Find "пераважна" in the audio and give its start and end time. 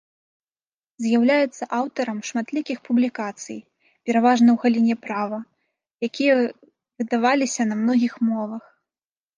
4.09-4.49